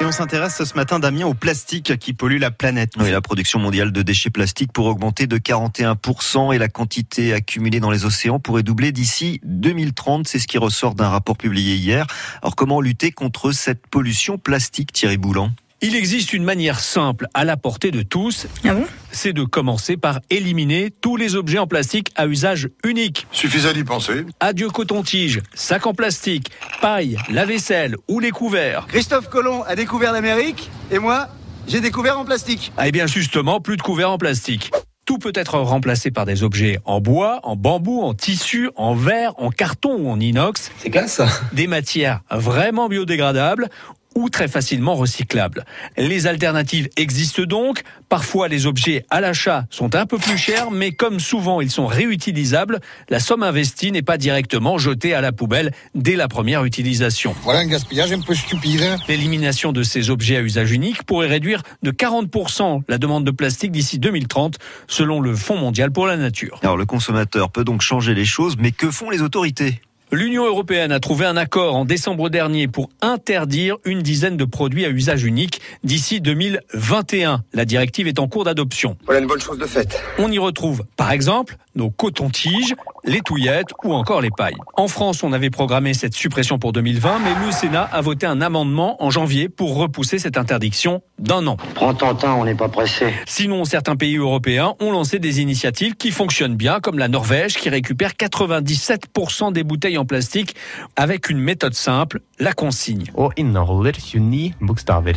Et 0.00 0.04
on 0.06 0.12
s'intéresse 0.12 0.64
ce 0.64 0.74
matin, 0.76 0.98
Damien, 0.98 1.26
au 1.26 1.34
plastique 1.34 1.98
qui 1.98 2.14
pollue 2.14 2.38
la 2.38 2.50
planète. 2.50 2.94
Oui, 2.98 3.10
la 3.10 3.20
production 3.20 3.58
mondiale 3.58 3.92
de 3.92 4.00
déchets 4.00 4.30
plastiques 4.30 4.72
pourrait 4.72 4.92
augmenter 4.92 5.26
de 5.26 5.36
41% 5.36 6.54
et 6.54 6.58
la 6.58 6.68
quantité 6.68 7.34
accumulée 7.34 7.80
dans 7.80 7.90
les 7.90 8.06
océans 8.06 8.38
pourrait 8.38 8.62
doubler 8.62 8.92
d'ici 8.92 9.42
2030. 9.44 10.26
C'est 10.26 10.38
ce 10.38 10.46
qui 10.46 10.56
ressort 10.56 10.94
d'un 10.94 11.10
rapport 11.10 11.36
publié 11.36 11.74
hier. 11.74 12.06
Alors 12.40 12.56
comment 12.56 12.80
lutter 12.80 13.12
contre 13.12 13.52
cette 13.52 13.86
pollution 13.88 14.38
plastique, 14.38 14.90
Thierry 14.90 15.18
Boulan? 15.18 15.50
Il 15.82 15.96
existe 15.96 16.32
une 16.32 16.44
manière 16.44 16.80
simple 16.80 17.26
à 17.34 17.44
la 17.44 17.56
portée 17.56 17.90
de 17.90 18.02
tous. 18.02 18.46
Ah 18.64 18.74
bon? 18.74 18.84
C'est 19.10 19.32
de 19.32 19.44
commencer 19.44 19.96
par 19.96 20.20
éliminer 20.28 20.90
tous 21.00 21.16
les 21.16 21.34
objets 21.34 21.58
en 21.58 21.66
plastique 21.66 22.10
à 22.16 22.26
usage 22.26 22.68
unique. 22.84 23.26
Suffisait 23.32 23.72
d'y 23.72 23.84
penser. 23.84 24.24
Adieu 24.40 24.68
coton-tige, 24.68 25.40
sac 25.54 25.86
en 25.86 25.94
plastique, 25.94 26.50
paille, 26.80 27.16
la 27.30 27.46
vaisselle 27.46 27.96
ou 28.08 28.20
les 28.20 28.30
couverts. 28.30 28.86
Christophe 28.88 29.28
Colomb 29.28 29.62
a 29.62 29.74
découvert 29.74 30.12
l'Amérique 30.12 30.70
et 30.90 30.98
moi, 30.98 31.28
j'ai 31.66 31.80
découvert 31.80 32.18
en 32.18 32.24
plastique. 32.24 32.72
Ah, 32.76 32.88
eh 32.88 32.92
bien 32.92 33.06
justement, 33.06 33.60
plus 33.60 33.76
de 33.76 33.82
couverts 33.82 34.10
en 34.10 34.18
plastique. 34.18 34.70
Tout 35.06 35.18
peut 35.18 35.32
être 35.34 35.58
remplacé 35.58 36.12
par 36.12 36.24
des 36.24 36.44
objets 36.44 36.78
en 36.84 37.00
bois, 37.00 37.40
en 37.42 37.56
bambou, 37.56 38.02
en 38.02 38.14
tissu, 38.14 38.70
en 38.76 38.94
verre, 38.94 39.32
en 39.38 39.50
carton 39.50 39.96
ou 39.96 40.08
en 40.08 40.20
inox. 40.20 40.70
C'est 40.78 40.90
classe 40.90 41.14
ça. 41.14 41.26
Des 41.52 41.66
matières 41.66 42.20
vraiment 42.30 42.88
biodégradables 42.88 43.70
ou 44.14 44.28
très 44.28 44.48
facilement 44.48 44.94
recyclables. 44.94 45.64
Les 45.96 46.26
alternatives 46.26 46.88
existent 46.96 47.42
donc. 47.42 47.82
Parfois, 48.08 48.48
les 48.48 48.66
objets 48.66 49.04
à 49.10 49.20
l'achat 49.20 49.66
sont 49.70 49.94
un 49.94 50.06
peu 50.06 50.18
plus 50.18 50.36
chers, 50.36 50.70
mais 50.70 50.92
comme 50.92 51.20
souvent 51.20 51.60
ils 51.60 51.70
sont 51.70 51.86
réutilisables, 51.86 52.80
la 53.08 53.20
somme 53.20 53.42
investie 53.42 53.92
n'est 53.92 54.02
pas 54.02 54.18
directement 54.18 54.78
jetée 54.78 55.14
à 55.14 55.20
la 55.20 55.32
poubelle 55.32 55.72
dès 55.94 56.16
la 56.16 56.28
première 56.28 56.64
utilisation. 56.64 57.34
Voilà 57.42 57.60
un 57.60 57.66
gaspillage 57.66 58.12
un 58.12 58.20
peu 58.20 58.34
stupide. 58.34 58.82
L'élimination 59.08 59.72
de 59.72 59.82
ces 59.82 60.10
objets 60.10 60.36
à 60.36 60.42
usage 60.42 60.72
unique 60.72 61.04
pourrait 61.04 61.28
réduire 61.28 61.62
de 61.82 61.90
40% 61.90 62.82
la 62.88 62.98
demande 62.98 63.24
de 63.24 63.30
plastique 63.30 63.72
d'ici 63.72 63.98
2030, 63.98 64.58
selon 64.88 65.20
le 65.20 65.36
Fonds 65.36 65.56
mondial 65.56 65.92
pour 65.92 66.06
la 66.06 66.16
nature. 66.16 66.58
Alors 66.62 66.76
le 66.76 66.86
consommateur 66.86 67.50
peut 67.50 67.64
donc 67.64 67.80
changer 67.80 68.14
les 68.14 68.24
choses, 68.24 68.56
mais 68.58 68.72
que 68.72 68.90
font 68.90 69.10
les 69.10 69.22
autorités? 69.22 69.80
L'Union 70.12 70.44
européenne 70.44 70.90
a 70.90 70.98
trouvé 70.98 71.24
un 71.24 71.36
accord 71.36 71.76
en 71.76 71.84
décembre 71.84 72.30
dernier 72.30 72.66
pour 72.66 72.90
interdire 73.00 73.76
une 73.84 74.02
dizaine 74.02 74.36
de 74.36 74.44
produits 74.44 74.84
à 74.84 74.90
usage 74.90 75.22
unique 75.22 75.60
d'ici 75.84 76.20
2021. 76.20 77.44
La 77.52 77.64
directive 77.64 78.08
est 78.08 78.18
en 78.18 78.26
cours 78.26 78.42
d'adoption. 78.42 78.96
Voilà 79.04 79.20
une 79.20 79.28
bonne 79.28 79.40
chose 79.40 79.58
de 79.58 79.66
faite. 79.66 80.02
On 80.18 80.32
y 80.32 80.38
retrouve, 80.38 80.82
par 80.96 81.12
exemple, 81.12 81.58
nos 81.74 81.90
cotons-tiges, 81.90 82.74
les 83.04 83.20
touillettes 83.20 83.70
ou 83.84 83.92
encore 83.92 84.20
les 84.20 84.30
pailles. 84.30 84.56
En 84.74 84.88
France, 84.88 85.22
on 85.22 85.32
avait 85.32 85.50
programmé 85.50 85.94
cette 85.94 86.14
suppression 86.14 86.58
pour 86.58 86.72
2020, 86.72 87.18
mais 87.20 87.46
le 87.46 87.52
Sénat 87.52 87.88
a 87.92 88.00
voté 88.00 88.26
un 88.26 88.40
amendement 88.40 89.02
en 89.02 89.10
janvier 89.10 89.48
pour 89.48 89.76
repousser 89.76 90.18
cette 90.18 90.36
interdiction 90.36 91.02
d'un 91.18 91.46
an. 91.46 91.56
Prends 91.74 91.94
ton 91.94 92.14
temps, 92.14 92.40
on 92.40 92.44
n'est 92.44 92.54
pas 92.54 92.68
pressé. 92.68 93.12
Sinon, 93.26 93.64
certains 93.64 93.96
pays 93.96 94.16
européens 94.16 94.74
ont 94.80 94.90
lancé 94.90 95.18
des 95.18 95.40
initiatives 95.40 95.94
qui 95.94 96.10
fonctionnent 96.10 96.56
bien, 96.56 96.80
comme 96.80 96.98
la 96.98 97.08
Norvège, 97.08 97.54
qui 97.54 97.68
récupère 97.68 98.12
97% 98.12 99.52
des 99.52 99.62
bouteilles 99.62 99.98
en 99.98 100.04
plastique 100.04 100.54
avec 100.96 101.30
une 101.30 101.38
méthode 101.38 101.74
simple, 101.74 102.20
la 102.38 102.52
consigne. 102.52 103.04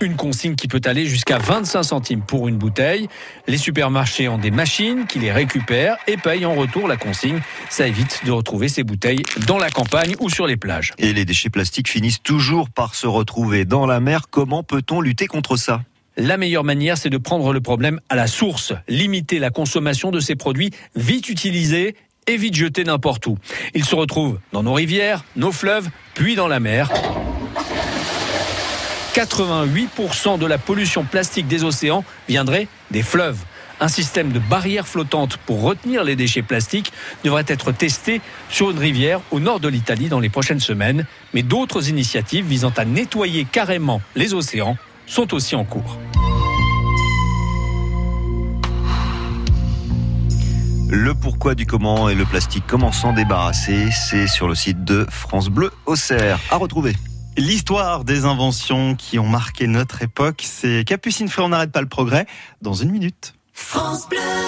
Une 0.00 0.16
consigne 0.16 0.54
qui 0.54 0.68
peut 0.68 0.80
aller 0.84 1.06
jusqu'à 1.06 1.38
25 1.38 1.82
centimes 1.82 2.22
pour 2.22 2.48
une 2.48 2.56
bouteille. 2.56 3.08
Les 3.46 3.58
supermarchés 3.58 4.28
ont 4.28 4.38
des 4.38 4.50
machines 4.50 5.06
qui 5.06 5.18
les 5.18 5.32
récupèrent 5.32 5.96
et 6.06 6.16
payent 6.16 6.39
en 6.44 6.54
retour 6.54 6.88
la 6.88 6.96
consigne. 6.96 7.40
Ça 7.68 7.86
évite 7.86 8.24
de 8.24 8.30
retrouver 8.30 8.68
ces 8.68 8.82
bouteilles 8.82 9.22
dans 9.46 9.58
la 9.58 9.70
campagne 9.70 10.14
ou 10.20 10.30
sur 10.30 10.46
les 10.46 10.56
plages. 10.56 10.92
Et 10.98 11.12
les 11.12 11.24
déchets 11.24 11.50
plastiques 11.50 11.88
finissent 11.88 12.22
toujours 12.22 12.70
par 12.70 12.94
se 12.94 13.06
retrouver 13.06 13.64
dans 13.64 13.86
la 13.86 14.00
mer. 14.00 14.28
Comment 14.30 14.62
peut-on 14.62 15.00
lutter 15.00 15.26
contre 15.26 15.56
ça? 15.56 15.82
La 16.16 16.36
meilleure 16.36 16.64
manière, 16.64 16.98
c'est 16.98 17.08
de 17.08 17.18
prendre 17.18 17.52
le 17.52 17.60
problème 17.60 18.00
à 18.08 18.16
la 18.16 18.26
source, 18.26 18.72
limiter 18.88 19.38
la 19.38 19.50
consommation 19.50 20.10
de 20.10 20.20
ces 20.20 20.34
produits 20.34 20.70
vite 20.94 21.28
utilisés 21.28 21.94
et 22.26 22.36
vite 22.36 22.54
jetés 22.54 22.84
n'importe 22.84 23.26
où. 23.26 23.38
Ils 23.74 23.84
se 23.84 23.94
retrouvent 23.94 24.38
dans 24.52 24.62
nos 24.62 24.74
rivières, 24.74 25.24
nos 25.36 25.52
fleuves, 25.52 25.88
puis 26.14 26.34
dans 26.34 26.48
la 26.48 26.60
mer. 26.60 26.90
88% 29.14 30.38
de 30.38 30.46
la 30.46 30.58
pollution 30.58 31.04
plastique 31.04 31.48
des 31.48 31.64
océans 31.64 32.04
viendrait 32.28 32.68
des 32.90 33.02
fleuves. 33.02 33.38
Un 33.80 33.88
système 33.88 34.30
de 34.30 34.38
barrières 34.38 34.86
flottantes 34.86 35.38
pour 35.38 35.62
retenir 35.62 36.04
les 36.04 36.14
déchets 36.14 36.42
plastiques 36.42 36.92
devrait 37.24 37.46
être 37.46 37.72
testé 37.72 38.20
sur 38.50 38.70
une 38.70 38.78
rivière 38.78 39.22
au 39.30 39.40
nord 39.40 39.58
de 39.58 39.68
l'Italie 39.68 40.08
dans 40.08 40.20
les 40.20 40.28
prochaines 40.28 40.60
semaines. 40.60 41.06
Mais 41.32 41.42
d'autres 41.42 41.88
initiatives 41.88 42.44
visant 42.44 42.72
à 42.76 42.84
nettoyer 42.84 43.46
carrément 43.50 44.02
les 44.14 44.34
océans 44.34 44.76
sont 45.06 45.32
aussi 45.32 45.56
en 45.56 45.64
cours. 45.64 45.98
Le 50.90 51.14
pourquoi 51.14 51.54
du 51.54 51.66
comment 51.66 52.08
et 52.08 52.14
le 52.14 52.24
plastique, 52.24 52.64
comment 52.66 52.92
s'en 52.92 53.12
débarrasser, 53.12 53.90
c'est 53.92 54.26
sur 54.26 54.48
le 54.48 54.54
site 54.54 54.84
de 54.84 55.06
France 55.08 55.48
Bleu 55.48 55.70
Auxerre. 55.86 56.38
À 56.50 56.56
retrouver. 56.56 56.96
L'histoire 57.38 58.04
des 58.04 58.24
inventions 58.24 58.96
qui 58.96 59.18
ont 59.18 59.28
marqué 59.28 59.68
notre 59.68 60.02
époque, 60.02 60.42
c'est 60.44 60.84
Capucine 60.84 61.28
fait 61.28 61.40
on 61.40 61.48
n'arrête 61.50 61.72
pas 61.72 61.80
le 61.80 61.88
progrès 61.88 62.26
dans 62.60 62.74
une 62.74 62.90
minute. 62.90 63.34
France 63.52 64.06
Bleu 64.08 64.40